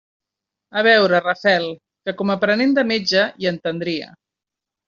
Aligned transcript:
A 0.79 0.81
veure 0.87 1.19
Rafael, 1.25 1.67
que, 2.07 2.15
com 2.23 2.33
a 2.35 2.39
aprenent 2.39 2.75
de 2.81 2.89
metge, 2.93 3.29
hi 3.43 3.51
entendria. 3.55 4.13